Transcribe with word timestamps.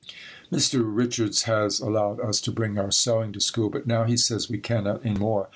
Mr. 0.51 0.81
Richards 0.83 1.43
has 1.43 1.79
allowed 1.79 2.19
us 2.19 2.41
to 2.41 2.51
bring 2.51 2.79
our 2.79 2.89
sewing 2.89 3.31
to 3.33 3.39
school 3.39 3.69
but 3.69 3.85
now 3.85 4.03
he 4.03 4.17
says 4.17 4.49
we 4.49 4.57
cannot 4.57 5.05
any 5.05 5.13
more. 5.19 5.47